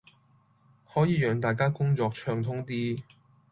[0.91, 3.03] 可以讓大家工作暢通啲